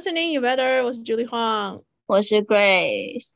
[0.00, 0.82] listening, you better。
[0.82, 3.32] 我是 Julie Huang，我是 Grace。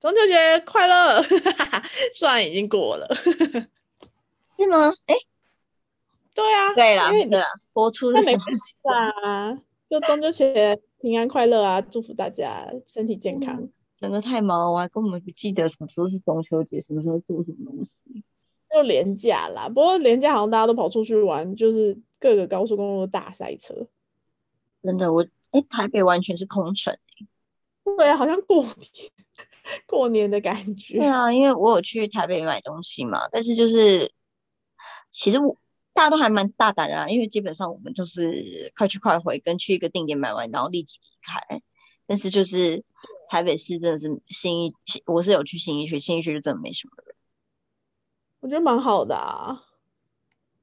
[0.00, 1.22] 中秋节快乐！
[2.16, 4.90] 虽然已经过了，是吗？
[5.04, 5.14] 哎，
[6.32, 9.60] 对啊，对啦，对啦，播出的时候是啊，
[9.90, 11.82] 就中秋节平安快乐啊！
[11.82, 13.68] 祝福大家身体健康。
[14.00, 18.24] 真的太忙，我还根本不记得什么时候是中秋节，什么时候做什么东西。
[18.70, 23.86] 就廉价啦，不过廉价好像大家都跑出去玩，就是各个高速公路大塞车。
[24.82, 26.98] 真的，我哎，台北完全是空城。
[27.96, 29.12] 对啊，好像过年
[29.86, 30.98] 过年的感觉。
[30.98, 34.12] 对啊，因为我有去台北买东西嘛，但是就是
[35.10, 35.56] 其实我
[35.92, 41.62] 大家都还蛮大胆的，因为基本上我们都是快去快回，跟去一个定点买完然后立即离开。
[42.06, 42.84] 但是就是
[43.28, 44.74] 台北市真的是新一，
[45.06, 47.14] 我是有去新一区，新一区就真的没什么人。
[48.40, 49.62] 我觉得蛮好的啊，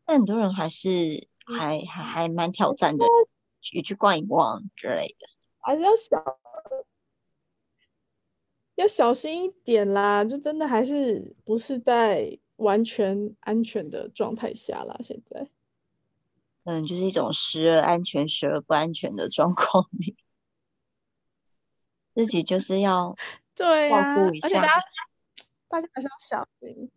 [0.05, 3.05] 但很多人还是还还还蛮挑战的，
[3.61, 5.27] 去去逛一逛之类的，
[5.59, 6.39] 还是要小
[8.75, 15.49] 要小心一点啦，就真的还是不是在完全安全的状态下啦，现在，
[16.63, 20.15] 嗯，就是一种时而安全时而不安全的状况里，
[22.15, 23.15] 自己就是要
[23.55, 24.81] 对照顾一下，而且大家
[25.67, 26.89] 大家还是要小心。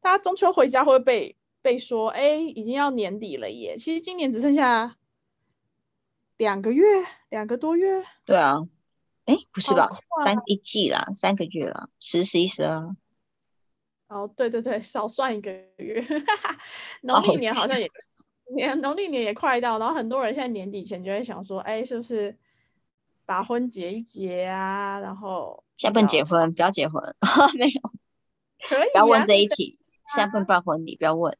[0.00, 3.76] 大家中秋回家会被被说，哎，已经要年底了耶。
[3.78, 4.98] 其实今年只剩下
[6.36, 6.84] 两个月，
[7.28, 8.04] 两个多月。
[8.24, 8.56] 对啊，
[9.24, 9.88] 哎，不是吧？
[10.24, 12.94] 三一季啦，三个月啦，十、十一、十二。
[14.08, 16.04] 哦，对对对，少算一个月。
[17.02, 17.88] 农历年好像也
[18.54, 22.36] 年农历年也快到，然后很多人现在年底前就会想说，哎，是不是
[23.24, 25.00] 把婚结一结啊？
[25.00, 27.16] 然后下不结婚，不要结婚，
[27.56, 27.80] 没有，
[28.68, 29.78] 可以不要问这一题。
[30.14, 31.36] 现在不办婚礼，不要问。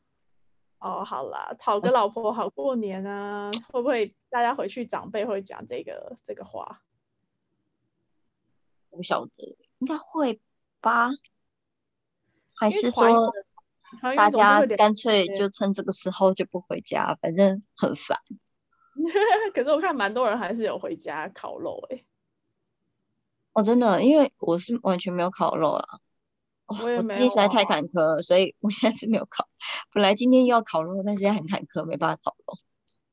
[0.85, 6.83] 哦，好啦，讨个老婆好过年啊，会不会大家回去长辈会讲这个这个话？
[8.91, 10.42] 不晓得，应该会
[10.83, 11.08] 吧？
[12.55, 13.33] 还是说
[14.14, 18.20] 大家干脆就趁这个时候就不回家，反正很烦。
[19.55, 22.05] 可是我看蛮多人还是有回家烤肉诶。
[23.55, 26.01] 哦，真的，因为我是完全没有烤肉啊。
[26.67, 27.29] 我也没有。
[27.29, 29.48] 实在太坎坷了，所以我现在是没有烤。
[29.92, 32.58] 本来今天要烤肉，但现在很坎坷，没办法烤肉。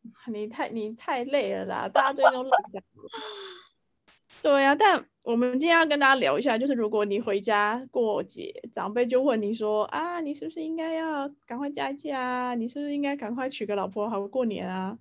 [0.34, 2.84] 你太你太累了啦，大家最近都累的。
[4.42, 12.56] 对啊，但我们今天要跟大家聊一下，就是如果你回家过节，长辈就问你说啊，你是不是应该要赶快嫁一嫁啊？
[12.56, 14.98] 你是不是应该赶快娶个老婆好过年啊？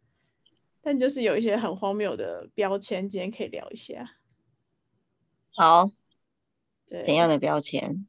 [0.83, 4.11] 但就是有一些很荒谬的标签，今天可以聊一下。
[5.55, 5.91] 好。
[6.87, 7.05] 对。
[7.05, 8.07] 怎样的标签？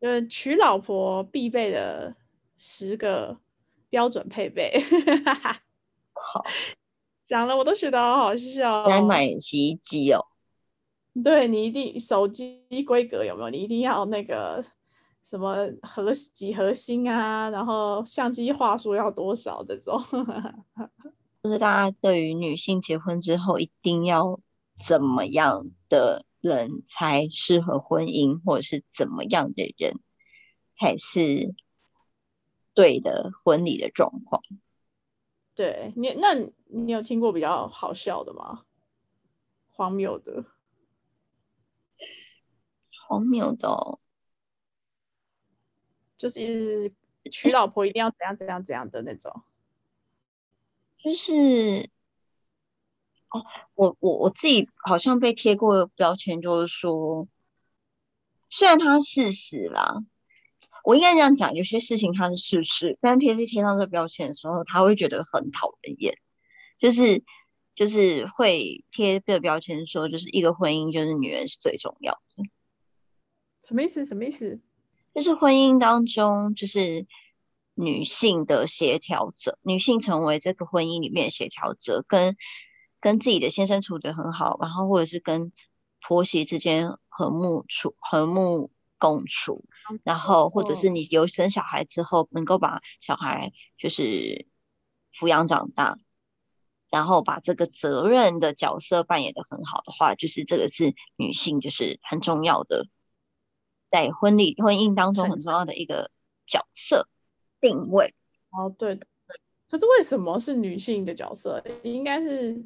[0.00, 2.14] 呃，娶老婆必备的
[2.56, 3.38] 十个
[3.90, 4.72] 标准配备，
[6.14, 6.44] 好，
[7.26, 8.86] 讲了我都觉得好好笑。
[8.86, 10.24] 来买洗衣机哦。
[11.24, 13.50] 对你一定手机规格有没有？
[13.50, 14.64] 你一定要那个
[15.24, 20.00] 什么核几核心啊，然后相机话术要多少这种。
[21.42, 24.38] 就是大家对于女性结婚之后一定要
[24.78, 26.24] 怎么样的？
[26.40, 29.98] 人才适合婚姻，或者是怎么样的人
[30.72, 31.54] 才是
[32.74, 34.42] 对的婚礼的状况？
[35.54, 36.34] 对你，那
[36.66, 38.64] 你有听过比较好笑的吗？
[39.68, 40.44] 荒谬的，
[43.08, 43.98] 荒谬的，
[46.16, 46.92] 就是
[47.30, 49.42] 娶老婆一定要怎样怎样怎样的那种，
[50.98, 51.90] 就是。
[53.30, 53.44] 哦，
[53.74, 57.28] 我我我自己好像被贴过标签，就是说，
[58.48, 59.98] 虽然它事实啦，
[60.82, 66.14] 我应该这样讲，有些事情它是事实，但贴是贴上这个标签的时候，他会觉得很讨人厌，
[66.78, 67.22] 就是
[67.74, 72.44] 就是会贴这个标签说，就是一个婚姻就是女人是最重要的，
[73.62, 74.06] 什么意思？
[74.06, 74.58] 什么意思？
[75.14, 77.06] 就是婚姻当中就是
[77.74, 82.34] 女性的协调者，女性成为这个婚姻里面的协调者跟。
[83.00, 85.52] 跟自己的先生处得很好，然后或者是跟
[86.00, 89.64] 婆媳之间和睦处、和睦共处，
[90.02, 94.46] 然后或者是你有生小孩之后，能够把小孩就是
[95.12, 95.98] 抚养长大，
[96.90, 102.86] 然后把这个责任的角色扮演的很好的话，就是这个是女性就是很重要的，
[103.88, 106.10] 在婚礼婚姻当中很重要的一个
[106.46, 107.08] 角色
[107.60, 108.14] 定位。
[108.50, 109.06] 哦，对对，
[109.70, 111.62] 可是为什么是女性的角色？
[111.82, 112.64] 应该是。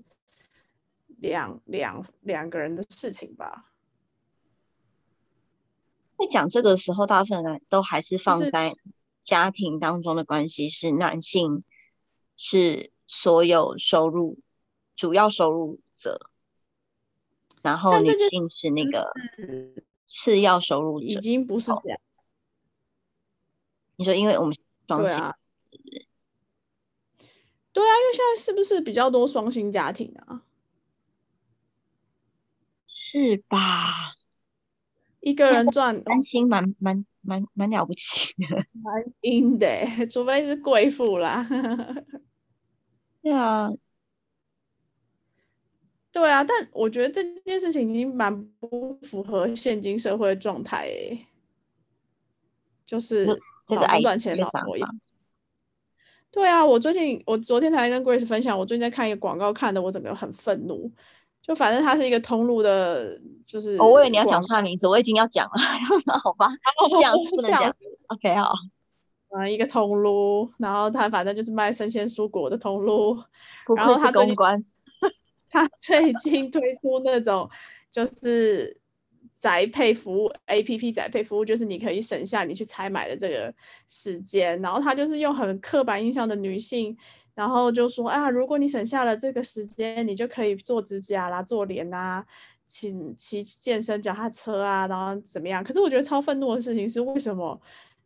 [1.22, 3.70] 两两两个人的事情吧。
[6.18, 8.76] 在讲这个时候，大部分人都还是放在
[9.22, 11.62] 家庭当中的关系是男性
[12.36, 14.38] 是所有收入
[14.96, 16.28] 主要收入者，
[17.62, 19.12] 然后女性是那个
[20.08, 22.00] 次要收入者，已经不是这样。
[23.96, 24.56] 你说，因为我们
[24.88, 25.18] 双薪，
[27.72, 30.42] 对啊，因为现在是不是比较多双薪家庭啊？
[33.12, 34.14] 是吧？
[35.20, 41.46] 一个人赚三薪，蛮蛮蛮蛮了不起的， 蛮硬的，除非是贵妇啦。
[43.22, 43.70] 对啊。
[46.10, 51.26] 对啊，但我觉得这件事情已经蛮不符合现今社会状态诶，
[52.86, 55.00] 就是老公赚钱，老婆养。
[56.30, 60.92] 对啊，我最近我昨天才跟 Grace 分享，我最近在看一个广告，看的我整个很愤怒。
[61.42, 65.52] 就反正它是一个通路的，就是我以为你要讲出来名字，我已经要讲了，
[66.22, 66.48] 好吧？
[66.96, 67.74] 这样不能讲。
[68.06, 68.52] OK 好。
[69.30, 73.22] 啊，一个通路，然后他反正就是卖生鲜蔬果的通路，
[73.76, 74.62] 然后他公关。
[75.48, 77.50] 他最近推出那种
[77.90, 78.78] 就是
[79.34, 83.54] 宅配服务，A P P 宅配服务，就是你可以省下你去采买的这个
[83.88, 86.98] 时间，然后他就是用很刻板印象的女性，
[87.34, 92.26] 然后就说啊，如果你省下了这个时间，你就可以做指甲啦、做脸啊、
[92.66, 95.64] 骑骑健身脚踏车啊，然后怎么样？
[95.64, 97.60] 可是我觉得超愤怒的事情是为什么？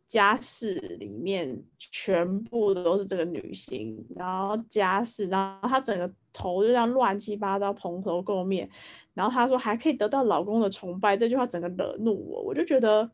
[0.07, 8.69] 家事里面全部都是这个女性，然后家事，然后她整个头就这样乱七八糟，蓬头垢面，
[9.13, 13.11] 然后她说还可以得到老公的崇拜，这句话整个惹怒我，我就觉得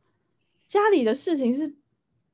[0.68, 1.76] 家里的事情是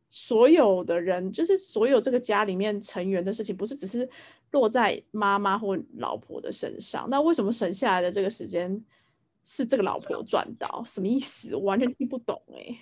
[0.10, 4.10] 所有的人，就是所有这个家里面成员的事情，不是只是
[4.52, 8.84] 落在妈妈或老婆的身上，那为什么省下来的这个时间
[9.44, 10.84] 是这个老婆赚到？
[10.86, 11.56] 什么意思？
[11.56, 12.80] 我完全听不懂哎。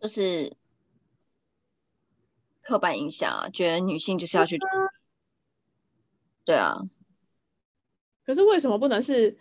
[0.00, 0.56] 就是
[2.62, 4.58] 刻板印象啊，觉得女性就是要去，
[6.44, 6.78] 对啊。
[8.24, 9.36] 可是为什么不能是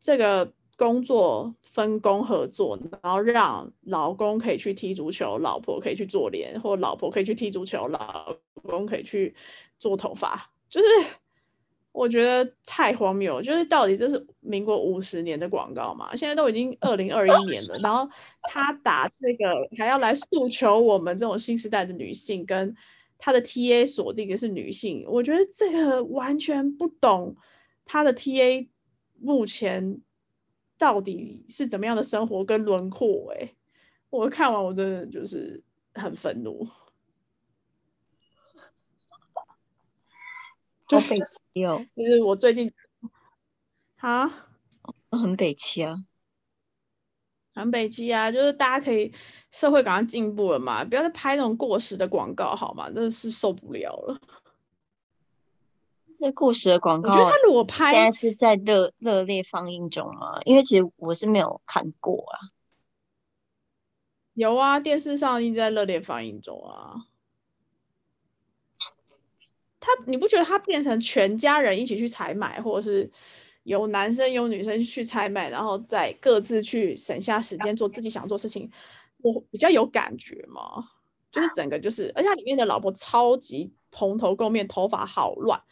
[0.00, 9.34] 这个工作分工合作，然后让老公可以去踢足球，老婆可以去做脸，或老婆可以去踢足球，老公可以去
[9.78, 10.86] 做头发，就是。
[11.96, 16.16] 我觉得太荒谬，就是到底这是民国五十年的广告嘛？
[16.16, 18.10] 现在都已经二零二一年了， 然后
[18.42, 22.74] 他打这个还要来诉求我们这种新时代的女性，跟
[23.16, 27.36] 他的 TA 锁定的是女性，我觉得这个完全不懂
[27.84, 28.66] 他的 TA
[29.20, 30.00] 目前
[30.78, 33.54] 到底是怎么样的生活跟轮廓哎，
[34.10, 35.62] 我看完我真的就是
[35.94, 36.68] 很愤怒。
[40.86, 42.72] 就北气哦， 就是我最近，
[43.96, 44.28] 啊，
[45.10, 46.04] 很北气啊，
[47.54, 49.14] 很北气啊，就是大家可以
[49.50, 52.90] 社会赶快进步了嘛，不要再拍那种过时的广告好吗？
[52.92, 54.20] 真的是受不了了。
[56.16, 60.40] 这故事的广告，我觉得他如果拍，现在是在热热烈放映中吗？
[60.44, 62.54] 因为其实我是没有看过啊。
[64.32, 67.06] 有啊，电视上一直在热烈放映中啊。
[69.80, 73.12] 他你不觉得他变成全家人一起去采买，或者是
[73.62, 78.70] 有男生有女生去采买，然后再各自去省下时间做自己想做事情，
[79.18, 80.88] 我比较有感觉吗？
[81.30, 85.62] 就是整个就是，而且里面的老婆超级蓬头垢面，头发好乱，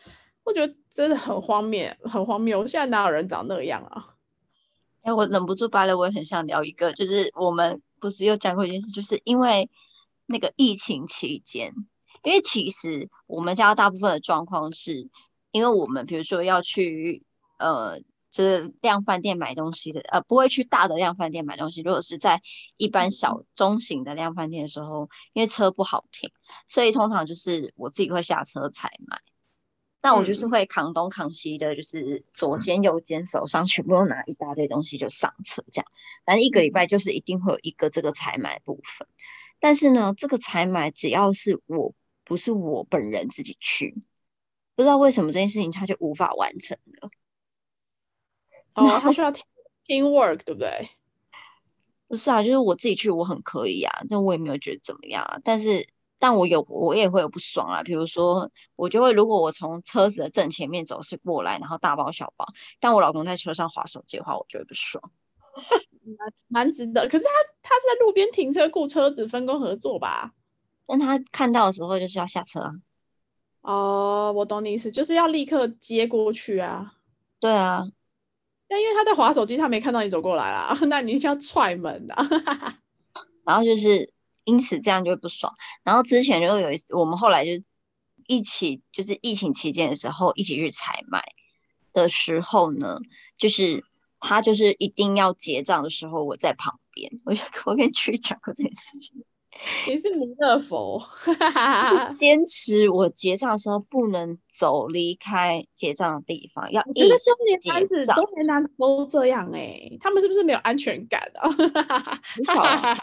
[0.45, 2.67] 我觉得真的很荒谬，很荒谬。
[2.67, 4.15] 现在哪有人长那样啊？
[5.03, 9.71] 哎，我忍不住掰了，我也很想聊一个，就是我们不是有讲过一件事，就是因为
[10.27, 11.75] 那个疫情期间。
[12.23, 15.11] 因为其实我们家大部分的状况是，
[15.51, 17.25] 因为我们比如说要去
[17.59, 17.99] 呃，
[18.31, 21.83] 就是量饭店买东西的，呃，不会去大的量饭店买东西。
[21.83, 22.41] 如果是在
[22.77, 26.31] 一般小中型的量饭店的时候，因为车不好停，
[26.69, 29.21] 所以通常就是我自己会下车采买。
[30.03, 35.91] 那我就是会扛东扛西的，就是左肩右肩手上全部都拿一大堆东西就上车这样。
[36.27, 39.09] 反正一个礼拜就是一定会有一个这个采买部分。
[39.61, 41.95] 但是呢，这个采买只要是我。
[42.25, 44.01] 不是我本人自己去，
[44.77, 47.11] 不知道为什么这件事情他就无法完成了。
[48.75, 49.33] 哦，他需要
[49.85, 50.89] team work 对不对？
[52.07, 55.41] 不是啊，就是我自己去我很可以啊，但我也没有觉得怎么样啊。
[55.43, 55.89] 但是，
[56.23, 57.83] 但我有我也会有不爽啊。
[57.83, 62.47] 比如说，我就会如果我从车子的正前面走是过来，然后大包小包，
[62.79, 65.11] 但我老公在车上划手机的话，我就会不爽。
[66.17, 67.31] 蛮蛮值得，可是他
[67.63, 70.33] 他是在路边停车雇车子，分工合作吧？
[70.87, 72.75] 但他看到的时候就是要下车啊。
[73.63, 76.95] 哦，我懂你意思，就是要立刻接过去啊。
[77.41, 77.83] 对啊。
[78.69, 82.29] 但因为他在划手机，他没看到你走过来啦， 那你就要踹门啊。
[83.45, 84.12] 然后就是
[84.45, 85.55] 因此这样就会不爽。
[85.83, 87.63] 然后之前就有一，我们后来就
[88.27, 91.25] 一起就是疫情期间的时候一起去采买。
[91.95, 93.01] 的时候呢，
[93.37, 93.85] 就是
[94.19, 99.25] 他就是一定要结账的时候，我在旁边，我就我跟去讲过这件事情。
[99.87, 111.51] 你是弥勒佛，是坚持我结账的时候不能走离开结账的地方，要一我觉得直中年男子、中年男子都这样哎、他们是不是没有安全感啊？
[112.25, 112.97] 很少啊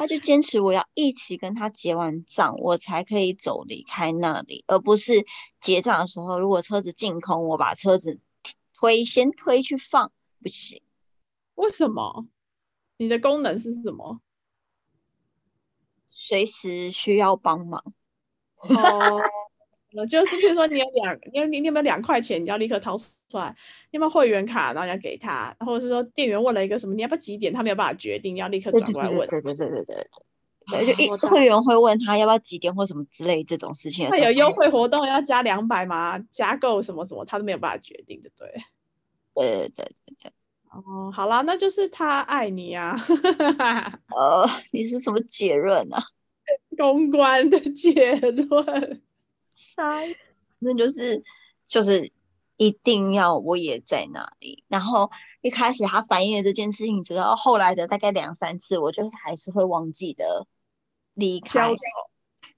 [0.00, 5.26] 他就坚持我要一起跟他结完账，我才可以走离开那里，而不是
[5.60, 8.18] 结账的时候，如果车子净空，我把车子
[8.72, 10.10] 推先推去放，
[10.42, 10.80] 不行。
[11.54, 12.24] 为什么？
[12.96, 14.22] 你的功能是什么？
[16.06, 17.84] 随时需要帮忙。
[18.56, 19.20] 哦，
[20.08, 23.56] 就是譬如说你有两， 你有你你有没有两块钱，你要立刻掏出来？
[23.90, 25.56] 你有没有会员卡，然后你要给他？
[25.60, 27.52] 或者是说店员问了一个什么，你要不要几点？
[27.52, 29.28] 他没有办法决定，你要立刻对对转过来问。
[29.28, 30.06] 对对对对对对对。
[30.70, 36.18] 对，就一会员会问他要不要几点或什么之类这种事情的时候，那有优惠活动要加两百吗？
[36.30, 38.52] 加购什么什么，他都没有办法决定的，对。
[39.34, 40.32] 对对对对，
[40.70, 42.96] 哦，好啦，那就是他爱你啊，
[44.14, 46.02] 呃， 你是什么结论啊？
[46.76, 49.02] 公关的结论。
[49.74, 50.16] 塞，
[50.58, 51.22] 那就是
[51.66, 52.12] 就是
[52.56, 54.64] 一定要我也在那里。
[54.68, 55.10] 然后
[55.40, 60.46] 一开始他反映了这件事情之后，后来的大概两三次，我就是还是会忘记的
[61.14, 61.74] 离开。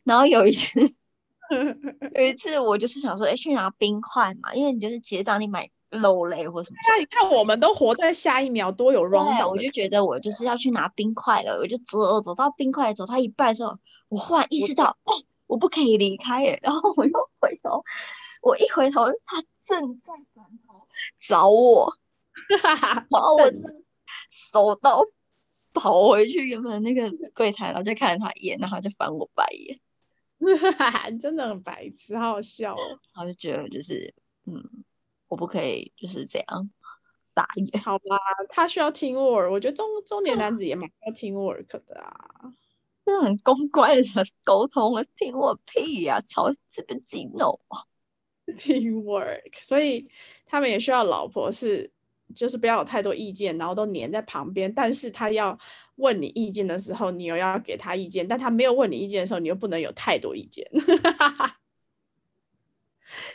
[0.04, 0.80] 然后有一次，
[2.14, 6.76] 有一次我就是想说，哎，去拿冰块嘛，因为你就是结账，你买肉类或什么。
[6.88, 13.78] 那你看，我们都活在下一秒，多有 wrong 对，我就觉得我就是要去拿冰块了，我就走走到冰块走到一半的时候，
[14.08, 15.14] 我忽然意识到，哎，
[15.52, 17.84] 我不可以离开耶， 然后我又回头，
[18.40, 20.88] 我一回头，他正在转头
[21.20, 21.94] 找我，
[23.10, 23.58] 然后我就
[24.30, 25.04] 手刀
[25.74, 29.78] 跑回去原本那个柜台，然后就看了他一眼，然后就翻我白眼，
[31.12, 32.98] 你 真的很白痴，好好笑哦。
[33.14, 34.14] 然后就觉得就是，
[34.46, 34.84] 嗯，
[35.28, 36.70] 我不可以就是这样
[37.34, 37.78] 傻眼。
[37.82, 38.16] 好吧，
[38.48, 42.54] 他需要 teamwork，我觉得中中年男子也蛮需要 teamwork 的啊。
[43.04, 47.84] 这很公关的沟通啊，听我屁呀、吵是不是自己弄啊
[48.46, 50.08] ？teamwork，所以
[50.46, 51.90] 他们也需要老婆是，
[52.34, 54.72] 就是不要有太多意见，然后都黏在旁边。
[54.74, 55.58] 但是他要
[55.96, 60.70] 问你意见的时候，你又要给他意见；但他没有问你意见的时候，你又不能有太多意见。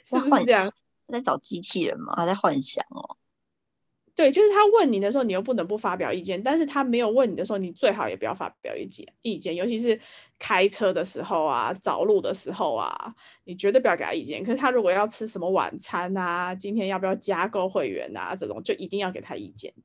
[0.06, 0.74] 是不是这样？
[1.08, 2.14] 在找机器人吗？
[2.16, 3.18] 还在幻想哦。
[4.18, 9.14] 对，就是他问你的时候，你又不能不发表意见；但是他没有问你的时候，你最好也不要发表意见。
[9.22, 10.02] 意见，尤其是
[10.40, 14.44] 开车的时候啊，找路的时候啊，你绝对不要给他意见。
[14.44, 19.76] 可是他如果要吃什么晚餐啊，今天要不要加购会员啊，这种就一定要给他意见。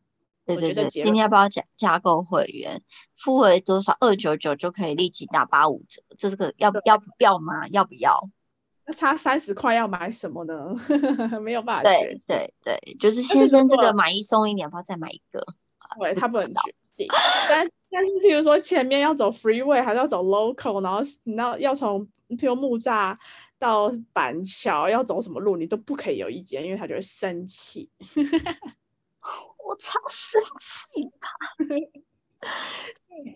[0.47, 2.83] 对对对，我觉得今天要不要加加购会员？
[3.15, 7.69] 付了多少二九九就可以立即打八五折，这个要要不要吗？
[7.69, 8.31] 要不要？
[8.87, 10.75] 那差三十块要买什么呢？
[11.41, 15.47] 没有办法决对对对，就是是先生这个买一送一，你要不要再买一个？
[16.01, 17.09] 对，他不能决定。
[17.49, 23.19] 但但是，譬如说前面要走 freeway，还是要走 local，然后你要要从譬如木栅
[23.59, 27.91] 到板桥要走什么路，你都不可以有意见，因为他就会生气。
[29.65, 31.29] 我超生气吧！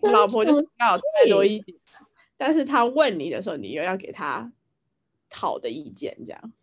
[0.11, 1.75] 老婆就是要有太多生气意见，
[2.35, 4.51] 但是他问你的时候，你又要给他
[5.31, 6.53] 好的意见，这样。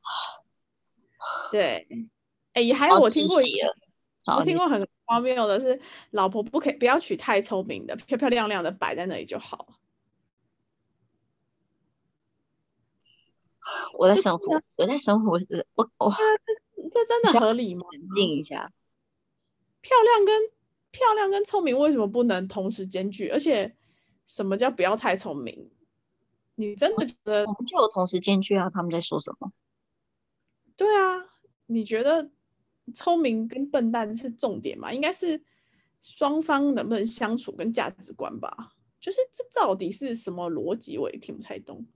[1.50, 1.88] 对，
[2.52, 3.38] 哎，也还有我听过
[4.36, 9.68] 我听过很荒谬的是，老婆不可以不要娶太聪明的，漂漂亮亮的摆在那里就好。
[13.94, 15.32] 我在生活，我在生活，
[15.74, 16.14] 我我
[16.92, 17.86] 这真的合理吗？
[17.90, 18.72] 冷静一下。
[19.80, 20.50] 漂亮跟
[20.92, 23.28] 漂亮跟聪明为什么不能同时兼具？
[23.28, 23.76] 而且
[24.26, 25.70] 什么叫不要太聪明？
[26.56, 29.52] 你真的觉得我们就有同时兼具啊，他们在说什么？
[30.76, 31.24] 对啊？
[31.66, 32.30] 你觉得
[32.94, 34.92] 聪明跟笨蛋是重点吗？
[34.92, 35.44] 应该是
[36.02, 38.72] 双方能不能相处跟价值观吧。
[39.00, 41.86] 就是这到底是什么逻辑，我也听不太懂。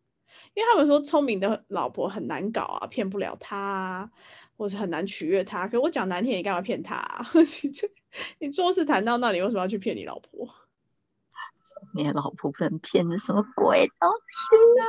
[0.54, 4.10] 因为他们说聪明的老婆很难搞啊，骗不了他啊，
[4.56, 5.68] 或者很难取悦他。
[5.68, 7.26] 可我讲难听，你干嘛骗他、啊？
[7.62, 7.90] 你这
[8.38, 10.54] 你做事谈到那里，为什么要去骗你老婆？
[11.94, 14.84] 你的老婆不能骗，这什么鬼东西啊？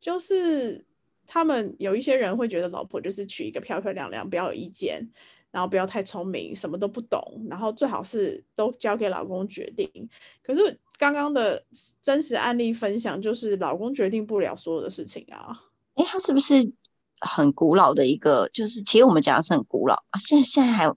[0.00, 0.86] 就是
[1.26, 5.10] 他们有一些人会觉得老婆就是娶一个漂漂亮亮，不要有意见，
[5.50, 10.08] 然后不要太聪明，什么都不懂，然后最好是都交给老公决定。
[10.42, 11.64] 可是刚刚的
[12.00, 15.64] 真实案例分享就是老公决定不了所有的事情啊。
[15.94, 16.72] 哎，他是不是
[17.20, 18.48] 很古老的一个？
[18.48, 20.96] 就是其实我们讲的是很古老啊，现在现在还有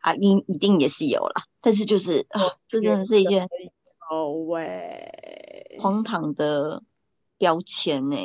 [0.00, 3.48] 啊，一一定也是有啦，但是就是啊，这真的是一件
[4.10, 6.82] 哦喂，荒唐的
[7.36, 8.16] 标签呢、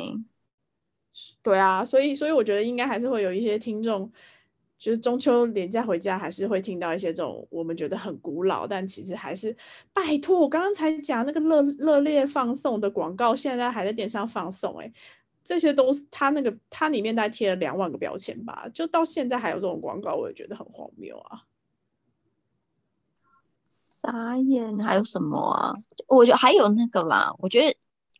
[1.42, 4.12] 对啊，所以所以我觉得应该还是会有一些听众，
[4.78, 9.56] 就是中秋连假回家还是会听到一些这种我们觉得很古老，但其实还是
[9.92, 14.92] 拜托，我刚刚才讲那个热热烈放送的广告，现在还在电视上放送，哎，
[15.44, 21.42] 这些都是他那个他里面大概贴了两万个标签吧，就到现在还有这种广告，我也觉得很荒谬啊。
[23.66, 25.74] 傻眼，还有什么啊？
[26.06, 27.76] 我觉得还有那个啦，我觉得。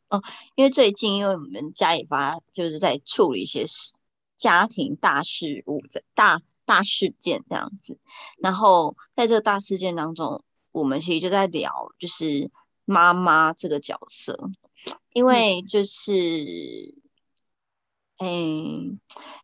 [0.08, 0.22] 哦，
[0.54, 3.94] 因为最近因为我们家里发就是在处理一些事，
[4.36, 7.98] 家庭大事务的大大事件这样子，
[8.38, 12.50] 然后在这个大事件当中，我们其实就在聊就是
[12.84, 14.50] 妈妈这个角色，
[15.14, 17.02] 因为就是。
[18.16, 18.28] 哎，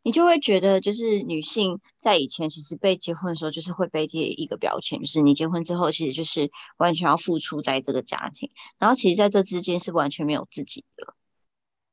[0.03, 11.15] 你就会觉得，就是女性在以前其实被结婚的时候，就是会被贴一个标签，就是你结婚之后，其实就是完全要付出在这个家庭，然后其实在这之间是完全没有自己的。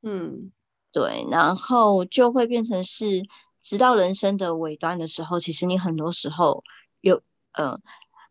[0.02, 0.52] 嗯，
[0.92, 3.24] 对，然后就会变成是，
[3.60, 6.62] 直到人生的尾端的时候，其实你很多时候
[7.00, 7.80] 有呃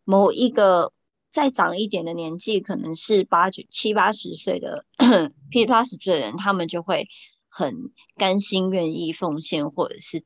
[0.04, 0.94] 某一个
[1.30, 4.86] 再长一点的年纪，可能是八九七八十岁的，
[5.52, 7.08] 七八十岁的人，他们就会。
[7.58, 10.22] 很甘心愿意奉献，或者是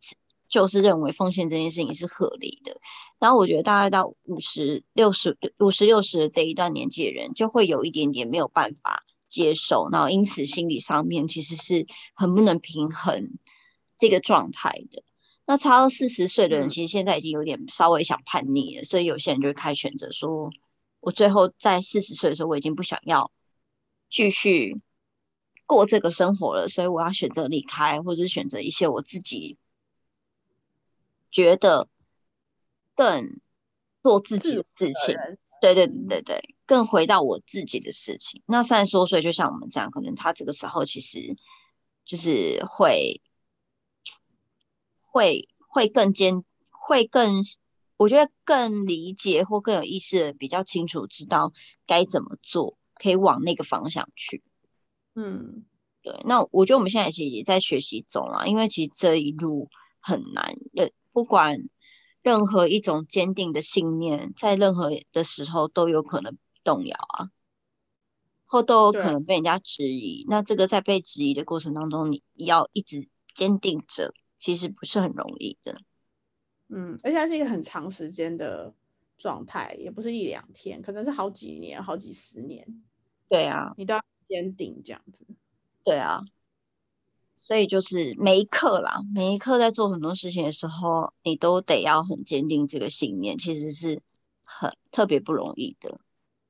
[0.51, 2.79] 就是认为奉献这件事情是合理的。
[3.19, 13.31] 然后我觉得大概到五十六十五十六十的这一段年纪的人，就会有一点点没有办法接受，然后因此心理上面其实是很不能平衡
[13.97, 15.03] 这个状态的。
[15.47, 20.51] 那差到四十岁的人，其实现在已经有点稍微想叛逆了，所以有些人就会开选择说，
[21.01, 23.33] 我最后在四十岁的时候，我已经不想要
[24.11, 24.77] 继续。
[25.67, 29.57] 过这个生活了，所以我要选择离开，或者是选择一些我自己
[31.31, 31.89] 觉得
[32.95, 33.41] 更
[34.03, 35.17] 做自己的事情。
[35.61, 38.43] 对对对对对，更回到我自己的事情。
[38.47, 41.37] 那三十多岁，就像我们这样，可能他这个时候其实
[42.05, 43.23] 就是会
[45.01, 47.45] 会会更坚，会更
[47.97, 51.53] 我觉得更理解或更有意识的比较清楚，知道
[51.87, 54.43] 该怎么做，可以往那个方向去。
[55.15, 55.65] 嗯，
[56.01, 59.69] 对，那我觉得我们现在其实也在学习中啊，因为其实这一路
[60.01, 61.69] 很难，任不管
[62.23, 67.31] 任何一种坚定的信念，在任何的时候都有可能动摇啊，
[68.47, 70.25] 或都有可能被人家质疑。
[70.29, 75.83] 那这个在被质疑的过程当中，你要一直坚定着，其实不是很容易的。
[76.69, 78.73] 嗯，而且它是一个很长时间的
[79.19, 82.83] 状态，也不是一两天，可能是好几年、好几十年。
[83.29, 84.03] 对啊，你都要。
[84.33, 85.27] 坚定这样子，
[85.85, 86.25] 对啊，
[87.37, 94.01] 所以就是每一刻啦，每一刻在做很多事情的时候，你都得要很坚定这个信念，其实是
[94.43, 96.01] 很特别不容易的。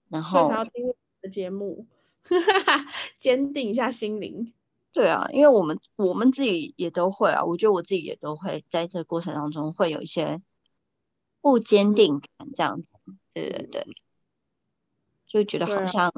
[0.09, 1.89] 然后，想要听的节目，
[3.19, 4.53] 坚定一下心灵。
[4.93, 10.41] 对啊，因为我们我们自己也都会啊，我觉得我自己也都会在这个过程当中会有一些
[11.41, 12.87] 不坚定感，这样子。
[13.35, 13.87] 对对对，
[15.27, 16.15] 就觉得好像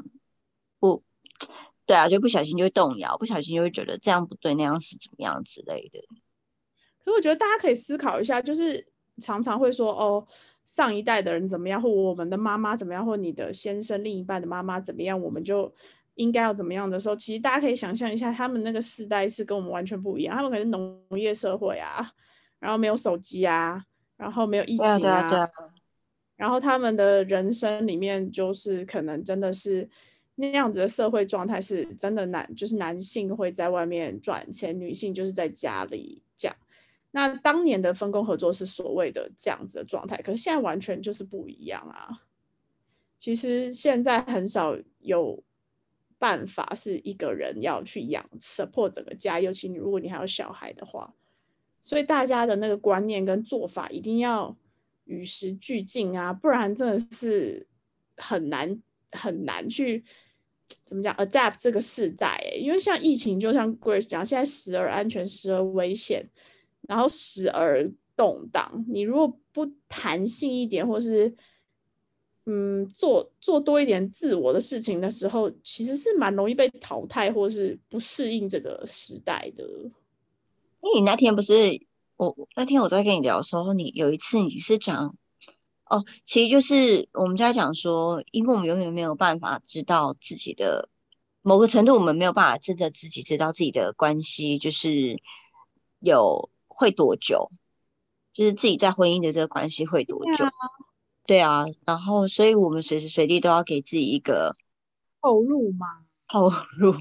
[0.77, 1.01] 不。
[1.85, 5.99] 对啊，就不小心就会动摇，不小心就会觉得这样不对，那样是怎么样之类的。
[7.03, 8.87] 可我觉得大家可以思考一下，就是
[9.21, 10.27] 常常会说哦，
[10.65, 15.75] 上一代的人怎么样，或我们的妈妈怎么样，或你的先生另一半的妈妈怎么样，我们就
[16.15, 22.13] 应该要怎么样的时候，其实大家可以想象一下，他们那个世代是跟我们完全不一样，他们可能农业社会啊，
[22.57, 23.85] 然后没有手机啊，
[24.17, 25.51] 然后没有疫情啊，
[26.35, 29.91] 然后他们的人生里面就是可能真的是。
[30.35, 36.57] 那样子的社会状态是真的男，就是男性会在外面赚钱，女性就是在家里这样。
[37.11, 42.21] 那当年的分工合作是所谓的这样子的状态，可是现在完全就是不一样啊。
[43.17, 45.45] 其实现在很少有
[46.19, 51.15] 办法是一个人要去养 support 整个家，尤其你如果你还有小孩的话，
[51.81, 54.57] 所以大家的那个观念跟做法一定要
[55.05, 57.67] 与时俱进啊，不然真的是
[58.17, 58.81] 很难
[59.13, 60.03] 很难去。
[60.83, 66.29] 怎么讲？adapt 这个时代，哎，因为像疫情，就像 Grace 讲，现在时而安全，时而危险，
[66.81, 68.85] 然后时而动荡。
[68.87, 71.35] 你如果不弹性一点，或是
[72.45, 79.65] 嗯做做多一点自我的事情的时候，其实是蛮容易被淘汰，或是不适应这个时代的。
[80.81, 81.81] 哎，你那天不是
[82.15, 85.17] 我那天我在跟你聊的时候，你有一次你是讲。
[85.85, 90.89] 哦，其实就是我们在讲说，因为我们永远没有办法知道自己的
[91.41, 95.21] 某个程度，我们没有办法真的自己知道自己的关系，就是
[95.99, 97.51] 有会多久，
[98.33, 100.45] 就是自己在婚姻的这个关系会多久？
[101.27, 104.55] 对啊，然后所以我们随时随地都要给自己一个
[105.19, 106.93] 后路嘛， 后路，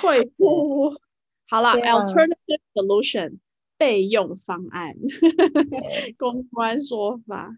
[0.00, 0.94] 会不？
[1.50, 3.38] 好啦，alternative solution
[3.78, 4.96] 备用方案，
[6.18, 7.56] 公关说法。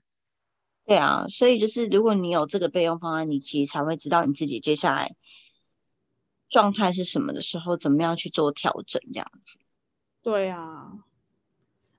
[0.87, 5.17] 对啊，所以就是如果你有这个备用方案，你其实才会知道你自己接下来
[6.49, 9.59] 状态是什么的时候，怎么样去做调整这样子。
[10.23, 10.93] 对啊，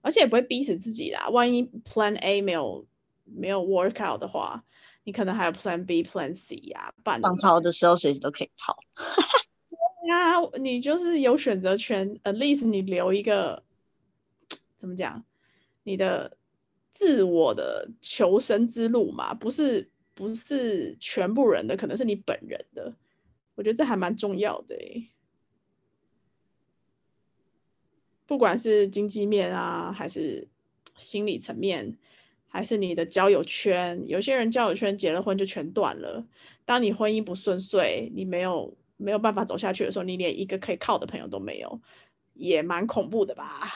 [0.01, 1.29] 而且也不会逼死自己啦。
[1.29, 2.86] 万一 Plan A 没有
[3.23, 4.63] 没有 work out 的话，
[5.03, 8.77] 你可能还有 Plan B、Plan C 呀、啊，办想逃的时候随时都可以逃。
[10.07, 13.63] 呀，你就是有选择权，at least 你留一个
[14.82, 15.24] 怎么讲，
[15.84, 16.38] 你的
[16.91, 22.96] 自我的求生之路嘛，不是不是全部人的，可能是你本人的。
[23.56, 25.10] 我觉得这还蛮重要的。
[28.26, 30.48] 不管是经济面啊，还是
[30.98, 31.98] 心理层面，
[32.48, 36.26] 还是你的交友圈，有些人交友圈结了婚就全断了。
[36.65, 41.82] 当你婚姻不顺遂，你没有没有办法走下去的时候，你连一个可以靠的朋友都没有，
[42.34, 43.70] 也蛮恐怖的吧？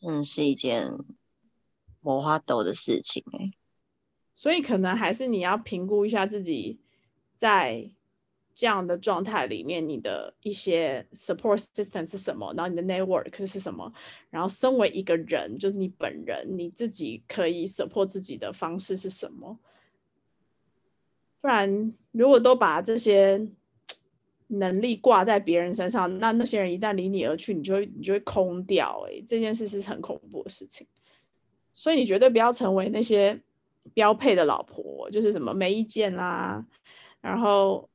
[0.00, 0.98] 嗯，是一件
[2.00, 3.52] 魔花斗的事情哎。
[4.34, 6.78] 所以可能还是你要评估一下自己
[7.34, 7.90] 在
[8.54, 13.92] 这样的状态里面，你的一些 support system 是什么，然后你的 network 是什么，
[14.30, 19.58] 然后身为一个人，就是你本人，你自己可以 support 自己的方式是什么？
[21.40, 23.48] 不然如果都把这些
[24.48, 30.86] 能力挂在别人身上，那那些人一旦离你而去，你就会你就会空掉、欸，诶，这件事是很恐怖的事情。
[31.74, 33.42] 所以你绝对不要成为那些
[33.94, 36.66] 标配的老婆，就是什么没意见啦，
[37.20, 37.88] 然后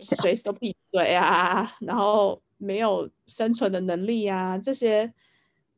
[0.00, 5.14] 随时都闭嘴啊，然后没有生存的能力啊，这些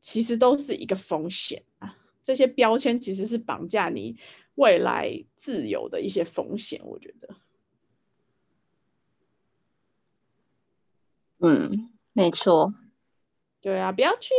[0.01, 1.95] 其实都是一个风险啊。
[2.23, 4.17] 这些标签其实是绑架你
[4.55, 7.35] 未来自由的一些风险，我觉得。
[11.47, 12.73] 嗯，没错。
[13.61, 14.33] 对啊，不要去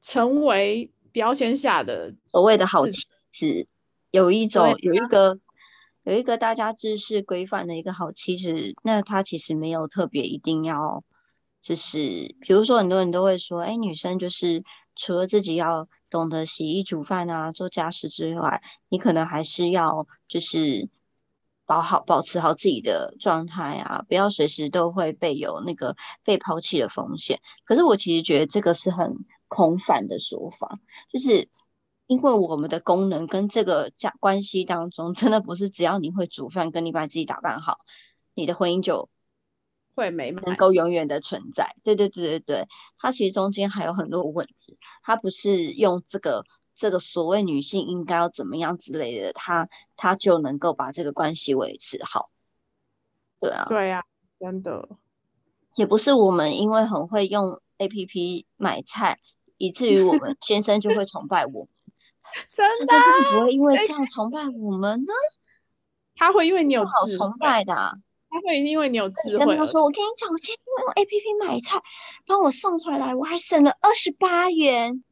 [0.00, 3.68] 成为标签下的所谓的好妻子，
[4.10, 5.38] 有一种对有一个
[6.02, 11.04] 有一个大家知识规范的一个好妻子，那她其实没有特别一定要，
[11.60, 14.64] 就是比如说很多人都会说，哎，女生就是
[14.94, 20.88] 除了自己要懂得洗衣煮饭啊、做家事之外，你可能还是要就是
[21.66, 27.40] 保好保持好自己的状态啊，不要随时都会被有那个被抛弃的风险。
[27.64, 30.78] 可是我其实觉得这个是很空泛的说法，
[31.12, 31.48] 就是
[32.06, 37.78] 因为我们的功能跟这个家关系当中，真的不是只要你会煮饭，跟你把自己打扮好，
[38.34, 39.08] 你的婚姻就
[39.96, 41.74] 会美满，能够永远的存在。
[41.82, 46.44] 对对对对对，它其实中间还有很多问题，它不是用这个
[46.76, 52.30] 这个所谓女性应该要怎么样之类的，他他就能够把这个关系维持好。
[53.40, 54.04] 对啊，对啊，
[54.38, 54.88] 真的。
[55.74, 59.18] 也不是我们因为很会用 A P P 买菜，
[59.56, 61.68] 以至于我们 先生就会崇拜我们。
[62.52, 65.12] 真的先生不会因为这样崇拜我们呢？
[66.16, 67.92] 他会因为你有有好崇，拜的、啊。
[68.28, 71.82] 他会因为你有你智慧而，跟他说，我跟你讲，我今天用 A P P 买菜，
[72.26, 75.04] 帮我送回来，我还省了二十八元，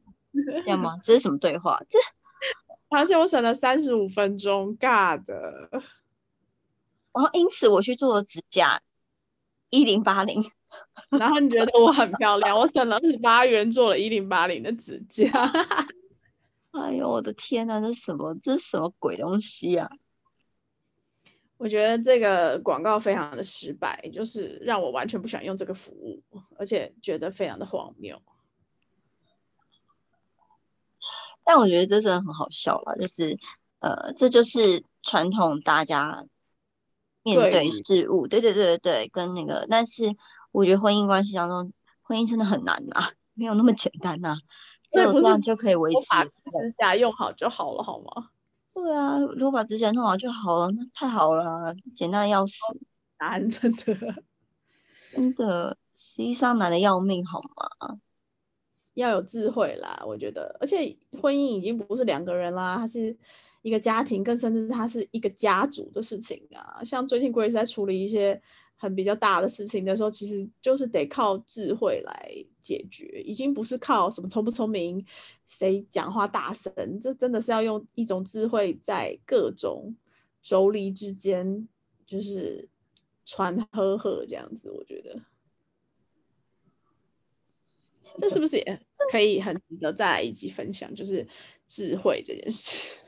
[0.63, 0.97] 这样吗？
[1.03, 1.81] 这是什么对话？
[1.89, 1.97] 这
[2.89, 5.69] 而且我省了三十五分钟尬的，
[7.11, 8.81] 然后因此我去做了指甲，
[9.69, 10.51] 一零八零。
[11.09, 15.29] 然后你觉得我很漂亮，我省了二十八元做了一零八零的指甲，
[16.71, 18.35] 哎呦我的天呐，这什么？
[18.41, 19.89] 这是什么鬼东西啊？
[21.57, 26.21] 我觉得这个广告非常的失败，就是让我完全不想用这个服务，
[26.57, 28.21] 而且觉得非常的荒谬。
[31.45, 33.37] 但我觉得这真的很好笑了，就是
[33.79, 36.25] 呃，这就是传统大家
[37.23, 40.15] 面对事物，对对对对对，跟那个，但是
[40.51, 42.95] 我觉得婚姻关系当中，婚姻真的很难呐、
[43.35, 44.37] 没有那么简单呐、
[44.89, 45.99] 只有这样就可以维持。
[46.51, 48.29] 指甲用好就好了，好吗？
[48.73, 52.55] 对啊，如果把指甲弄好就好了，那太好了啊，简单的要死，
[53.19, 53.95] 难，真的
[55.11, 57.97] 真的，实际上难的要命，好吗？
[58.95, 63.17] 要有智慧啦，我觉得，而且婚姻已经不是两个人啦，它是
[63.61, 66.83] 一个家庭，更甚至它是一个家族的事情啊。
[66.83, 68.41] 像最近 Grace 在处理一些
[68.77, 75.05] 很比较大的事情的时候，其实就是得靠智慧来解决，已经不是靠什么聪不聪明，
[75.45, 79.95] 谁讲话大声，这真的是要用一种智慧在各种
[80.43, 81.67] 妯娌之间，
[82.05, 82.69] 就是
[83.25, 85.19] 传呵呵这样子，我觉得。
[88.19, 90.95] 这是不是也 可以很值得再来一集分享？
[90.95, 91.27] 就是
[91.67, 93.01] 智慧这件事，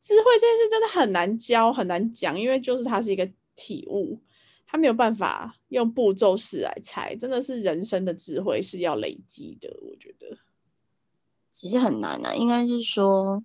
[0.00, 4.20] 智慧这件事真的很难教，很难讲，因为就是它是一个体悟，
[4.66, 10.38] 它没有办法用步骤式来猜，真的是人生的智慧是要累积的，我觉得。
[11.52, 13.42] 其实很难啊，应该是说，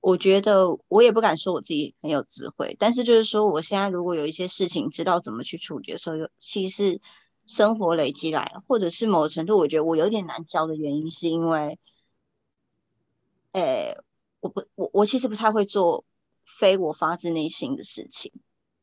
[0.00, 7.00] 我觉得我也不敢说我自己很有智慧，但是就是说，我现在如果有一些事情知道怎么去处理的时候，尤其实
[7.50, 11.80] 生活累积来，或者是某程度，我觉得我有点难教的原因，是因为，
[13.50, 13.98] 诶，
[14.38, 16.04] 我不，我我其实不太会做
[16.44, 18.30] 非我发自内心的事情。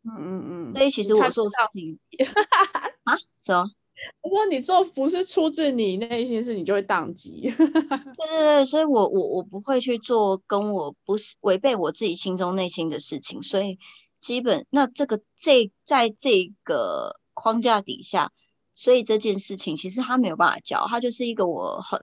[0.03, 0.75] 嗯嗯嗯。
[0.75, 1.97] 所以其实我做事情，
[3.03, 3.71] 啊，什么？
[4.21, 7.49] 如果你做不是出自你内心事，你就会宕机。
[7.55, 13.79] 对对对，所以我我我不会去做跟我不是违背我自己心中内心的事情，所以
[14.19, 18.31] 基本那这个这在这个框架底下，
[18.77, 21.99] 所以这件事情其实他没有办法教，他就是一个我很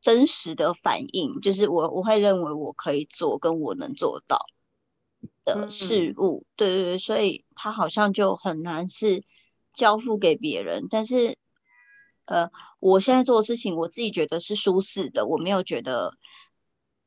[0.00, 4.46] 真实的反应，就是我我会认为我可以做跟我能做到
[5.44, 9.22] 的事物，对对对，所以他好像就很难是。
[9.78, 11.36] 交付给别人，但是，
[12.24, 12.50] 呃，
[12.80, 16.14] 我现在做的事情，我自己觉得是舒适的，我没有觉得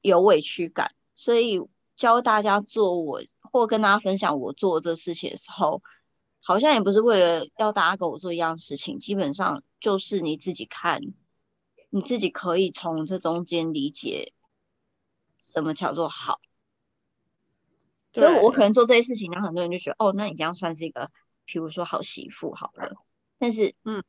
[0.03, 1.59] 有委屈感，所以
[1.95, 5.81] 教大家做我或跟大家分享我做这事情的时候，
[6.41, 11.01] 好像也不是为了要大家跟我做一样事情，基本上就是你自己看，
[11.89, 14.33] 你自己可以从这中间理解
[15.39, 16.39] 什么叫做好。
[18.13, 21.11] 所以我可能做这些事情，然后很多人就觉得，哦，那你这样算是一个。
[21.51, 22.93] 比如说好媳妇好了，
[23.39, 24.03] 但是嗯，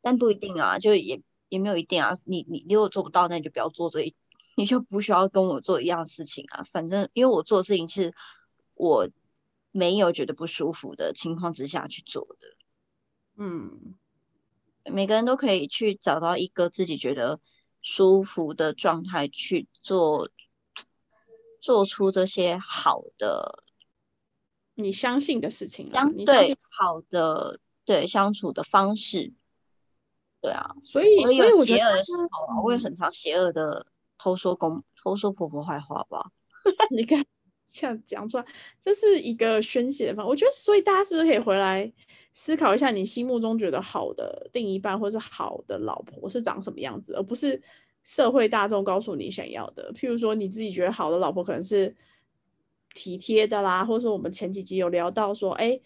[0.00, 2.16] 但不一定啊，就也也没有一定啊。
[2.24, 4.14] 你你如果做不到，那你就不要做这一，
[4.56, 6.64] 你就不需要跟我做一样事情啊。
[6.64, 8.14] 反正因为我做的事情是
[8.72, 9.10] 我
[9.70, 12.48] 没有觉得不舒服的情况之下去做的。
[13.36, 13.94] 嗯，
[14.84, 17.40] 每个人都可以去找到一个自己觉得
[17.80, 20.30] 舒服的状态去做，
[21.60, 23.64] 做出这些好的。
[24.74, 29.34] 你相信的事情，相对好的对相处的方式，
[30.40, 36.30] 对啊，所以所以我邪恶的时候啊，我也很常邪恶的偷说公偷说婆婆坏话吧。
[36.90, 37.26] 你看这
[37.86, 38.44] 样讲出来，
[38.80, 40.26] 这是一个宣泄的方。
[40.26, 41.92] 我觉得，所以大家是不是可以回来
[42.32, 47.62] 思考一下，你心目中觉得好的另一半或是好的老婆是长什么样子，而不是
[48.04, 49.92] 社会大众告诉你想要的。
[49.94, 51.96] 譬如说，你自己觉得好的老婆可能是。
[52.92, 55.80] 体贴的啦，或者说我们前几集有聊到说，哎，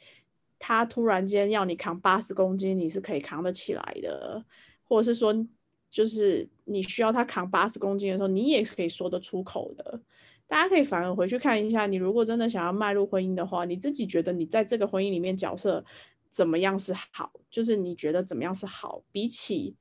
[0.59, 4.47] 他突然间要你扛八十公斤，你是可以扛得起来的，
[4.85, 5.47] 或者是说，
[5.90, 10.01] 就是你需要他扛八十公斤的时候，你也是可以说得出口的。
[10.46, 15.85] 大家可以反而回去看一下，你如果真的想要迈入婚姻的话，你自己觉得你在这个婚姻里面角色
[16.30, 17.33] 怎么样是好？
[17.50, 19.02] 就是你觉得怎么样是好？
[19.12, 19.76] 比起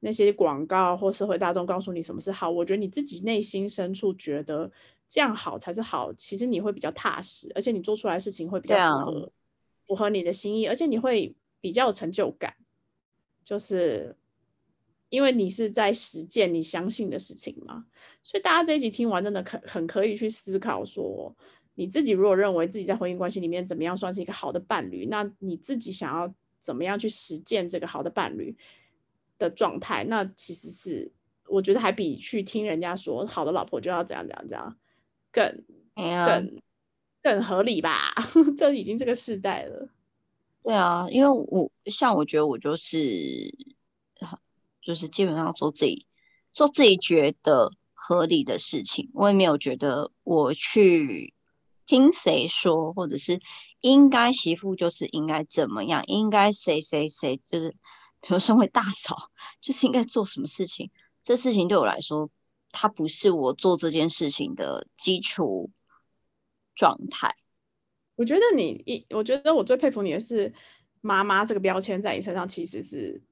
[0.00, 4.70] 那些广告或社会大众告诉你什么是好，我觉得你自己内心深处觉得。
[5.06, 9.32] 这样好才是好，其实你会比较踏实，而且你做出来的事情会比较符合
[9.86, 12.54] 符合你的心意，而且你会比较有成就感，
[13.44, 14.16] 就是
[15.14, 17.86] 因为你是在实践你相信的事情嘛。
[18.22, 21.36] 所以大家这一集听完真的可很可以去思考说，
[21.74, 28.56] 你自己如果认为自己在婚姻关系里面怎么样算是一个好的伴侣，那你自己想要怎么样去实践这个好的伴侣
[29.38, 31.12] 的状态，那其实是
[31.46, 34.76] 我觉得还比去听人家说好的老婆就要怎样怎样怎样。
[35.30, 35.64] 更
[35.96, 36.62] 更
[37.20, 38.14] 更合理吧，
[38.56, 39.88] 这已经这个时代了。
[40.62, 43.52] 对啊，因为我像我觉得我就是
[44.84, 46.06] 就是基本上做自己
[46.52, 51.34] 做自己觉得合理的事情，我也没有觉得我去
[51.86, 53.40] 听谁说，或者是
[53.80, 57.70] 应该媳妇就是应该怎么样，应该谁谁谁就是
[58.20, 60.92] 比如身为大嫂就是应该做什么事情，
[61.24, 62.30] 这事情对我来说。
[62.76, 65.70] 它不是我做这件事情的基础
[66.74, 67.36] 状态。
[68.16, 70.52] 我觉得你一，我觉得我最佩服你的是
[71.00, 73.22] 妈妈这个标签在你身上其实是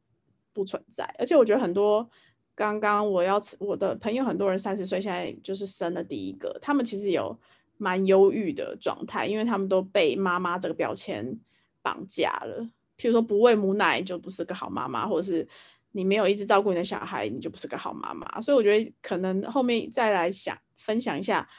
[0.52, 2.10] 不存在，而且我觉得很多
[2.54, 7.38] 刚刚我要我的朋友很多人三十岁现在就是生了第一个，他们其实有
[7.76, 11.38] 蛮忧郁的状态，因为他们都被妈妈这个标签
[11.82, 12.68] 绑架了。
[12.98, 15.48] 譬如说不喂母奶就不是个好妈妈，或者是。
[15.94, 18.40] 你没有一直照顾你的小孩，你就不是个好妈妈。
[18.40, 21.50] 所以我觉得可能后面再来想分享一下，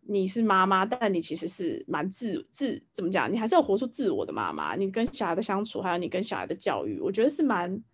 [0.00, 3.32] 你是妈妈，但你其实是蛮自自怎么讲？
[3.32, 4.74] 你还是要活出自我的妈妈。
[4.74, 7.84] 你跟小孩的相处，还有你跟小孩的教育，我觉得是蛮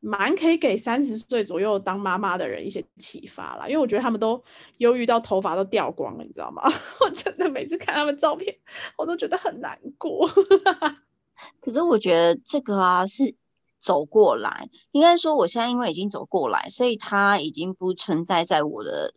[0.00, 3.68] 蛮可以给三十岁左右当妈妈的人一些启发啦。
[3.68, 4.42] 因为我觉得他们都
[4.78, 6.62] 忧郁到头发都掉光了，你知道吗？
[7.00, 8.58] 我真的每次看他们照片，
[8.98, 10.28] 我都觉得很难过。
[11.60, 13.36] 可是我觉得这个啊是。
[13.82, 19.14] 走过来，应该说我现在因为已经走过来，所以它已经不存在在我的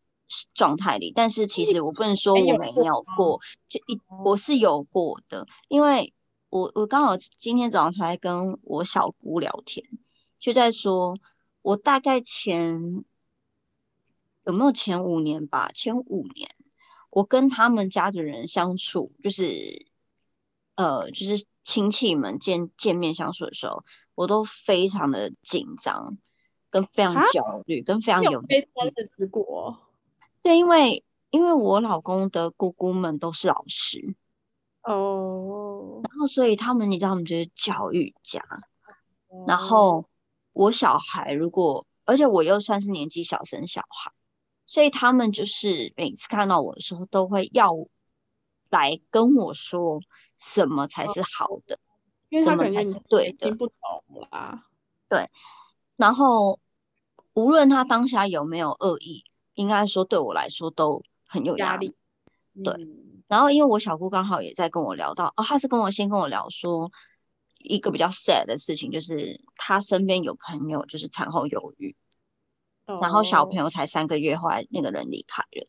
[0.54, 1.12] 状态里。
[1.13, 6.13] 但是其实我不能说我没有过，就一我是有过的，因为
[6.50, 9.86] 我我刚好今天早上才跟我小姑聊天，
[10.44, 11.18] 就在说，
[11.62, 13.06] 我大概前
[14.44, 16.54] 有没有前五年吧，前五年
[17.10, 19.86] 我跟他们家的人相处，就是
[20.76, 26.18] 呃，就是亲戚们见见面相处的时候，我都非常的紧张，
[26.70, 28.44] 跟非常焦虑，跟非常有。
[30.42, 34.14] 对，因为因为我老公的姑姑们都是老师。
[34.82, 38.44] 哦，然后所以他们，你知道，他们就是教育家。
[39.48, 40.10] 然后
[40.54, 44.12] 我小孩如果，而且我又算是年纪小生小孩，
[44.66, 47.74] 所以他们就是每次看到我的时候，都会要
[48.70, 50.00] 来跟我说
[50.39, 51.80] 什么才是好的，
[52.44, 53.54] 什么才是对的。
[53.56, 54.66] 不懂啦。
[55.10, 55.30] 对。
[55.96, 56.60] 然后
[57.34, 61.96] 无论他当下有没有恶意，应该说对我来说都很有压力。
[62.63, 62.76] 对。
[63.28, 66.92] 然后，因为我小姑刚好也在跟我聊到，哦，她是跟我先跟我聊说
[67.63, 71.95] 一个比较 sad 的事情，就是他身边有朋友就是产后忧郁，
[72.86, 75.67] 然后小朋友才三个月，后来那个人离开了。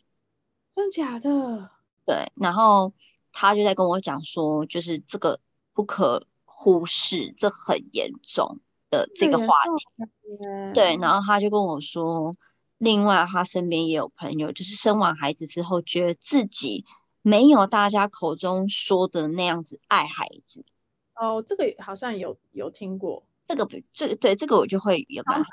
[0.70, 1.70] 真的假的？
[2.04, 2.92] 对，然后
[3.33, 5.40] 他就在跟我讲说，就是这个
[5.72, 10.72] 不可忽视，这很严重的这个话题。
[10.74, 12.35] 对，然后他就跟我说，
[12.78, 16.85] 另外他身边也有朋友，就是生完孩子之后，觉得自己。
[17.26, 20.66] 没有大家口中说的那样子爱孩子
[21.14, 25.50] 哦，这个好像有有听过，这个不，这个对这个我就会有办法，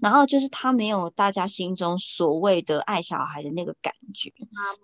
[0.00, 4.32] 然后就是他没有大家心中所谓的爱小孩的那个感觉，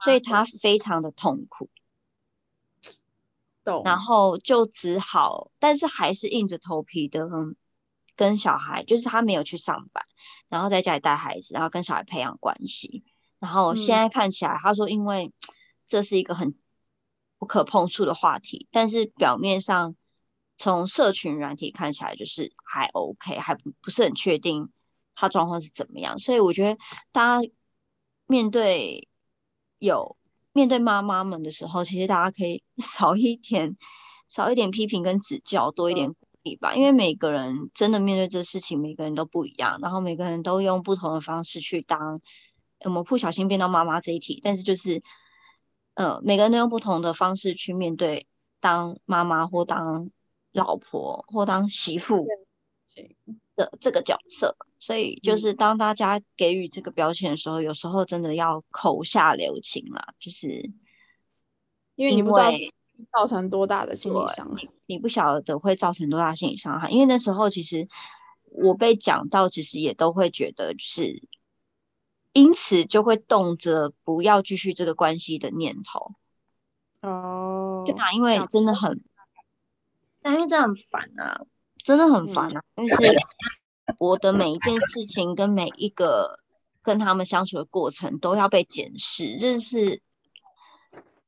[0.03, 1.69] 所以他非常的痛苦，
[3.65, 7.29] 懂，然后就只好，但是还是硬着头皮的
[8.17, 10.05] 跟小孩，就是他没有去上班，
[10.49, 13.05] 然后在家里带孩子，然后跟小孩培养关系。
[13.41, 15.33] 然后现在看起来，他说因为
[15.87, 16.55] 这是一个很
[17.45, 19.97] 不可碰触的话题，但是表面上
[20.57, 24.71] 从社群软体看起来就是还 OK，还不不是很确定
[25.15, 26.17] 他状况是怎么样。
[26.17, 26.81] 所以我觉得
[27.13, 27.51] 大家
[28.27, 29.09] 面对
[29.79, 30.17] 有
[30.55, 33.77] 面对妈妈们的时候，其实大家可以 少一点
[34.31, 36.75] 少一点批评跟指教，多一点鼓励吧。
[36.75, 42.23] 因为每个人真的面对这事情，每个人都不一样，然后每个人都用不同的方式去当。
[42.81, 45.03] 我们不小心变到妈妈这一题，但是就是，
[45.95, 48.27] 呃，每个人都用不同的方式去面对
[48.59, 50.11] 当妈妈或当
[50.51, 52.27] 老婆或当媳妇
[53.55, 60.73] 的这个角色，所以就是当大家给予这个标签的时候，有时候真的要口下留情啦，就是
[61.95, 62.51] 因为你不知道
[63.13, 67.89] 造成多大的心理伤害，你不晓得会造成多大心理伤害，因为那时候其实
[68.51, 71.23] 我被讲到，其实也都会觉得就是。
[72.35, 76.15] 因此就会动着不要继续这个关系的念头。
[77.01, 77.85] 哦。
[77.87, 79.03] 对啊，因为真的很，
[80.21, 81.41] 但因为这很烦啊，
[81.83, 82.63] 真的很烦啊。
[82.77, 83.17] 就是
[83.99, 86.41] 我的每一件事情跟每一个
[86.83, 90.03] 跟他们相处的过程都要被检视，就是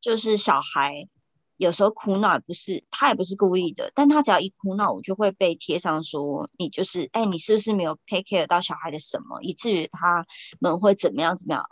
[0.00, 1.08] 就是小孩。
[1.56, 10.26] 有时候哭闹也不是他也不是故意的，但他只要一哭闹，我就会被贴上说你就是，哎，你是不是没有 take care 到小孩的什么，以至于他
[10.60, 11.64] 们会怎么样怎么样？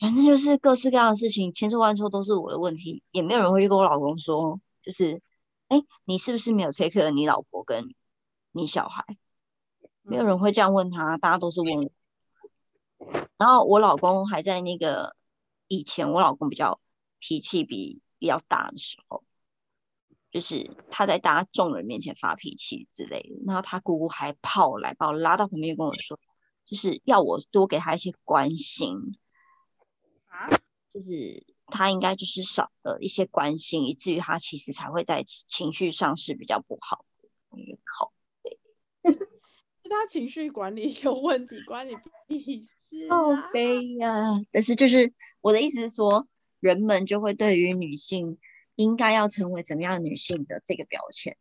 [0.00, 5.20] 反正就是各式各样的事情，千错万错都是我的问题，也没有人会去跟我老公说，就是，
[5.68, 7.94] 哎，你是不是没有 take care 你老婆跟
[8.52, 9.04] 你小孩？
[10.02, 11.90] 没有人会这样问他，大家都是问我。
[13.36, 15.16] 然后我老公还在那个
[15.68, 16.80] 以前，我老公比较
[17.18, 18.00] 脾气比。
[18.18, 19.24] 比较大的时候，
[20.30, 26.18] 就是他在大家众人面前发脾气之类的，然后他姑姑还跑来把我拉到旁边跟我说，
[26.66, 29.16] 就是要我多给他一些关心，
[30.26, 30.50] 啊，
[30.92, 37.28] 就是他应该就是少了一些关心，以至于他其实才会在情绪上是比较不好的。
[37.84, 38.12] 靠，
[38.42, 38.58] 对，
[39.12, 41.94] 是他情绪管理有问题，关你
[42.26, 43.50] 屁事啊！
[43.52, 46.28] 对呀，但是就是我的意思是说。
[46.60, 48.38] 人们就会对于女性
[48.74, 51.36] 应该要成为怎么样女性的这个标签，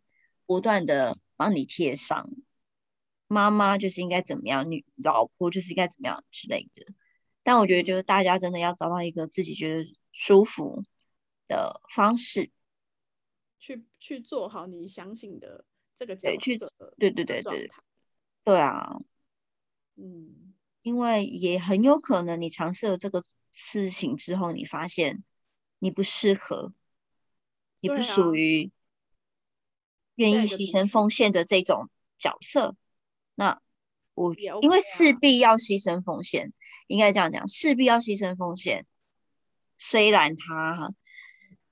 [0.45, 2.29] 不断的帮你贴上，
[3.27, 6.85] 妈妈就是应该怎么样，女老婆就是应该怎么样之类的。
[7.43, 10.83] 但我觉得就是大家真的要找到一个自己觉得舒服
[11.47, 12.51] 的方式，
[13.59, 15.65] 去去做好你相信的
[15.97, 16.93] 这个角色。
[16.97, 17.69] 对对对对，
[18.43, 18.99] 对啊，
[19.95, 23.23] 嗯，因为也很有可能你尝试了这个。
[23.57, 25.23] 事情之后，你发现
[25.79, 26.73] 你不适合，
[27.79, 28.69] 你不属于
[30.15, 32.75] 愿意牺牲奉献的这种角色。
[33.33, 33.61] 那
[34.13, 36.51] 我因为势必要牺牲奉献，
[36.87, 38.85] 应该这样讲，势必要牺牲奉献。
[39.77, 40.93] 虽然他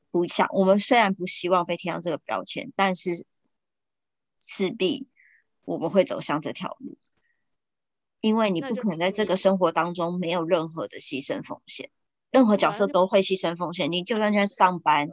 [0.10, 3.26] 不想，我们虽然不希望被贴上这个标签，但是
[4.40, 5.10] 势必
[5.64, 6.98] 我们会走向这条路，
[8.24, 11.90] 因为你不可能在这个生活当中没有任何的牺牲奉献，
[12.32, 13.92] 任何角色都会牺牲奉献。
[13.92, 15.10] 你就算在上班，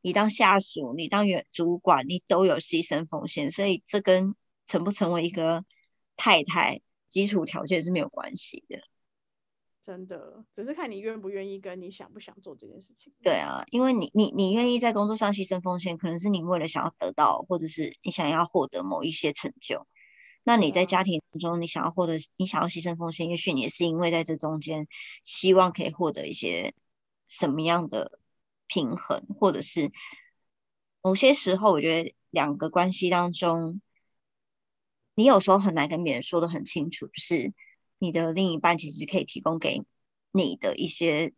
[0.00, 4.34] 你当下属，你当员主管，你都有牺牲奉献，所以这跟
[4.66, 5.64] 成不成为一个
[6.16, 8.80] 太太基础条件是没有关系的。
[9.80, 13.12] 真的，只是看你愿不愿意，跟你想不想做这件事情。
[13.22, 19.86] 对啊，因为你你你愿意在工作上牺牲奉献，可能是你为了想要得到，或者是你想要获得某一些成就。
[20.44, 24.88] 那你在家庭中，你想要获得，你想要牺牲奉献，也许你也是因为在这中间
[25.24, 26.74] 希望可以获得一些
[27.28, 28.18] 什么样的
[28.66, 29.92] 平衡，或者是
[31.02, 33.80] 某些时候，我觉得两个关系当中，
[35.14, 37.52] 你有时候很难跟别人说的很清楚，就是。
[37.98, 39.84] 你的另一半其实可以提供给
[40.32, 41.32] 你的一些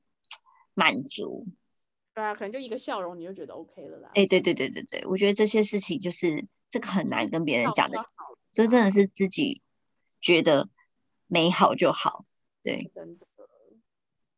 [0.72, 1.46] 满足，
[2.14, 4.08] 对啊，可能就一个笑容你就觉得 OK 了啦。
[4.14, 7.98] 哎，对对对对对，我觉得这些事情就是这个很难跟别人讲的，
[8.54, 9.60] 这真的是自己
[10.20, 10.70] 觉得
[11.26, 12.24] 美好就好，
[12.62, 12.90] 对。
[12.94, 13.26] 真的。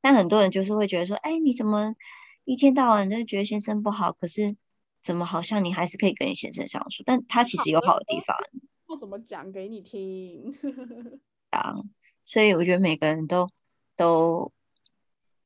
[0.01, 1.95] 但很多人就是会觉得说，哎，你怎么
[2.45, 4.57] 一天到晚都觉得先生不好，可是
[5.01, 8.37] 怎么好像你还是可以跟你先生相处，但他其实有好的地方。
[8.87, 10.57] 不怎么讲给你听？
[11.51, 11.75] 啊。
[12.25, 13.51] 所以我觉得每个人都
[13.95, 14.53] 都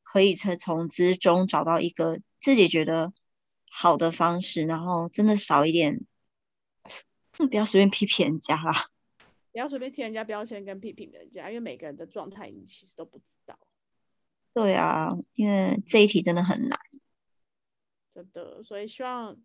[0.03, 3.12] 可以从从之中找到一个自己觉得
[3.71, 6.01] 好的方式，然后真的少一点，
[7.49, 8.91] 不要随便批评人家啦，
[9.53, 13.59] 不要随便贴人家标签跟批评人家，因为每个人的状态你其实都不知道。
[14.53, 16.78] 对啊，因为这一题真的很难。
[18.12, 19.36] 真的，所以希望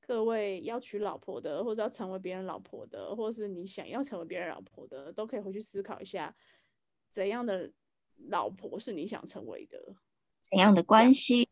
[0.00, 6.36] 各位要娶老婆的，或者要成为别人老婆的，或者是你想要成为别人老婆的，都可以回去思考一下。
[7.12, 7.72] 怎样的
[8.28, 9.96] 老婆是你想成为的？
[10.40, 11.48] 怎样的关系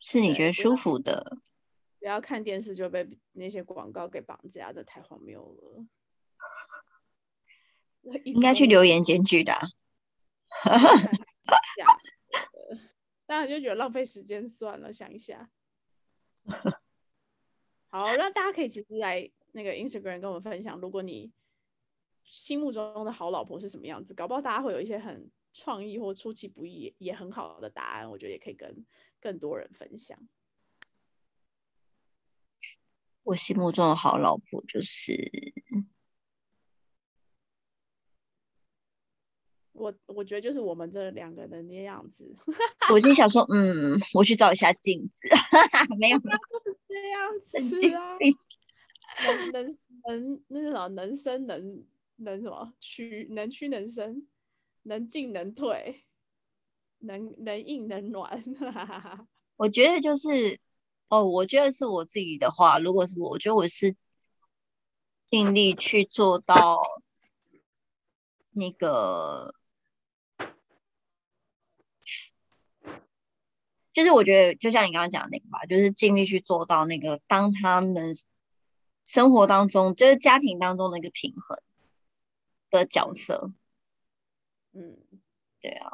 [0.00, 1.38] 是你觉得舒服的？
[2.00, 5.86] 不要看电视就被那些广告给绑架，这太荒谬了。
[8.24, 9.52] 应该去留言检举的。
[13.26, 15.48] 当然就觉得浪费时间算了，想一下。
[17.90, 21.32] 好，那大家可以其实来那个 Instagram 跟我们分享，如果你。
[22.32, 24.14] 心目中的好老婆是什么样子？
[24.14, 28.86] 搞不好大家会有一些很创意或出其不意也很好的答案，我觉得也可以跟
[29.20, 30.16] 更多人分享。
[33.22, 35.54] 我心目中的好老婆就是
[39.72, 42.36] 我，我觉得就是我们这两个人的样子。
[42.92, 45.28] 我就想说，嗯，我去照一下镜子，
[45.98, 48.18] 没有，就是这样 子啊。
[49.52, 49.66] 能
[50.04, 51.84] 能能那什么能生能。
[52.22, 54.28] 能什么屈能屈能伸，
[54.82, 56.04] 能进能退，
[56.98, 58.44] 能能硬能暖，
[59.56, 60.60] 我觉得就是
[61.10, 63.96] 哦，我觉得是我自己的话，如果是我，我觉得我是
[65.26, 66.78] 尽力去做到
[68.52, 69.54] 那个，
[73.92, 78.14] 就是我觉得就像你刚刚讲的那个吧，就是尽力去做到那个，当他们
[79.04, 81.60] 生活当中，就是家庭当中的一个平衡。
[82.72, 83.50] 的角色，
[84.70, 84.96] 嗯，
[85.60, 85.90] 对啊，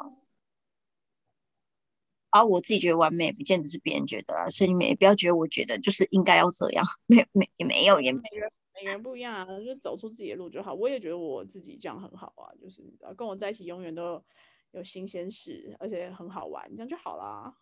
[2.29, 8.11] 而我自己觉得完美，不见得是别人觉得啊，所以你们也不要觉得我觉得就是应该要这样，没没也没有也。
[8.11, 10.73] 每个人每个人不一样啊，就走出自己的路就好。
[10.73, 12.83] 我也觉得我自己这样很好啊，就是
[13.15, 14.23] 跟我在一起永远都
[14.71, 17.55] 有新鲜事，而且很好玩，这样就好啦。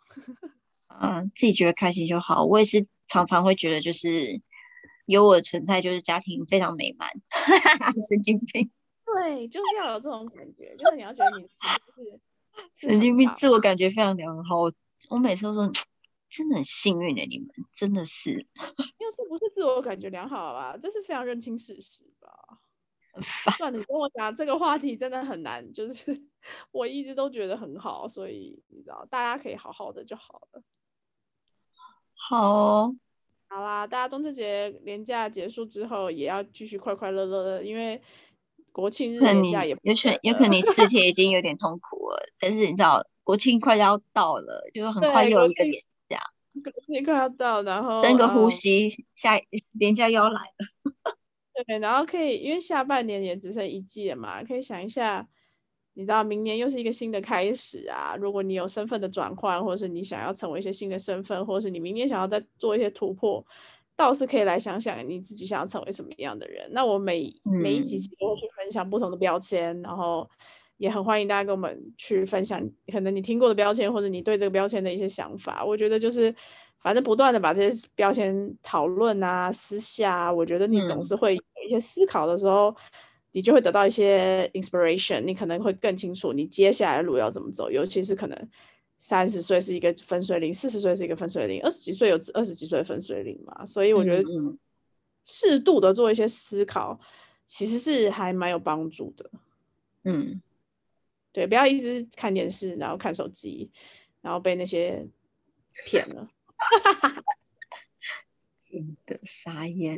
[0.99, 2.43] 嗯， 自己觉得开心就好。
[2.45, 4.41] 我也是常常会觉得就是
[5.05, 7.09] 有我的存在，就是家庭非常美满。
[8.09, 8.71] 神经病。
[9.05, 12.19] 对，就是要有这种感觉，就是你要觉得你是
[12.75, 14.61] 神经病，自我感觉非常良好。
[15.09, 15.71] 我每次都说，
[16.29, 18.31] 真的很幸运的，你们真的是。
[18.97, 20.77] 因为这不是自我感觉良好吧？
[20.81, 22.59] 这是非常认清事实吧？
[23.57, 26.21] 算了，你跟我讲这个话题真的很难，就是
[26.71, 30.63] 我一直都觉得很好，所以你知道，大家可以好好的就好了。
[32.13, 32.93] 好，
[33.47, 38.01] 好啦，大家中秋节连假结束之后，也要继续快快乐乐的，因为。
[38.75, 46.19] 国庆日年假也有可有可能你四天已 经有点痛苦了，但是你知道国庆快要到了，就很快又一个年假，
[46.61, 49.39] 国庆快要到，然后深个呼吸，下
[49.71, 51.15] 年假又要来了。
[51.65, 55.29] 对，然后可以因为下半年也只剩一季了嘛，可以想一下，
[55.93, 63.45] 你知道明年又是一个新的开始啊，如果你有身份的转换，或者是你想要成为一些新的身份，或者是你明年想要再做一些突破。
[63.95, 66.69] 倒是可以来想想你自己想要成为什么样的人。
[66.71, 70.29] 那我每每一集都会去分享不同的标签，然后
[70.77, 75.63] 也很欢迎大家跟我们去分享，可能你听过的标签或者你对这个标签的一些想法。
[75.63, 76.35] 我觉得就是
[76.81, 82.75] 反正不断的把这些标签讨论啊、私下，我觉得你总是会有一些思考的时候，
[83.31, 88.49] 你就会得到一些 inspiration，你可能会更清楚你接下来的路要怎么走，尤其是可能。
[89.07, 94.23] 三十岁是一个分水岭，四十岁是一个分水岭，二十几岁有二十几岁的分水岭嘛，所以我觉得
[95.23, 96.99] 适度的做一些思考，
[97.45, 99.29] 其实是还蛮有帮助的。
[100.01, 100.41] 嗯，
[101.33, 103.69] 对，不要一直看电视，然后看手机，
[104.21, 105.07] 然后被那些
[105.85, 106.27] 骗了。
[108.59, 109.95] 真的傻眼。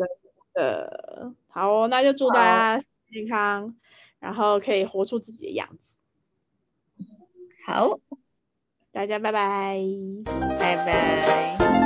[0.52, 3.78] 呃，好，那就祝大家健康，
[4.20, 5.80] 然后可以活出自己的样子。
[7.66, 8.02] 好。
[8.98, 9.78] 大家拜拜，
[10.60, 11.77] 拜拜。